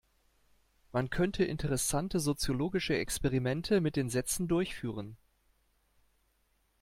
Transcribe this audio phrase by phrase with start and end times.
[0.93, 5.15] Man könnte interessante soziologische Experimente mit den Sätzen durchführen.